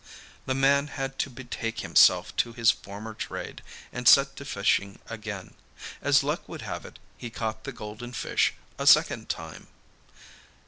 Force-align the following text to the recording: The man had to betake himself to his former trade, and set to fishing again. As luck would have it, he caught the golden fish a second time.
The 0.47 0.55
man 0.55 0.87
had 0.87 1.19
to 1.19 1.29
betake 1.29 1.81
himself 1.81 2.35
to 2.37 2.53
his 2.53 2.71
former 2.71 3.13
trade, 3.13 3.61
and 3.93 4.07
set 4.07 4.35
to 4.37 4.45
fishing 4.45 4.97
again. 5.07 5.53
As 6.01 6.23
luck 6.23 6.49
would 6.49 6.63
have 6.63 6.87
it, 6.87 6.97
he 7.19 7.29
caught 7.29 7.65
the 7.65 7.71
golden 7.71 8.11
fish 8.13 8.55
a 8.79 8.87
second 8.87 9.29
time. 9.29 9.67